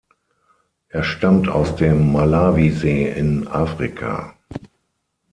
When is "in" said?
3.11-3.47